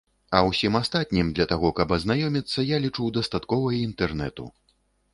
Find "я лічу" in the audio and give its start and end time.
2.75-3.13